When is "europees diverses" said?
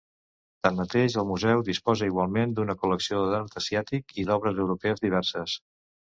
4.67-5.57